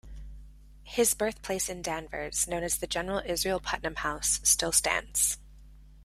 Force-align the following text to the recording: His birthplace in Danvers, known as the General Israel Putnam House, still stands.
His 0.81 1.13
birthplace 1.13 1.69
in 1.69 1.83
Danvers, 1.83 2.47
known 2.47 2.63
as 2.63 2.77
the 2.79 2.87
General 2.87 3.21
Israel 3.23 3.59
Putnam 3.59 3.97
House, 3.97 4.39
still 4.43 4.71
stands. 4.71 5.37